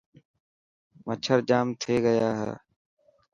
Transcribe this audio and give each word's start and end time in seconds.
مڇر 1.05 1.37
جام 1.49 1.67
ٿي 1.81 1.95
گيا 2.05 2.29
هي. 2.39 2.51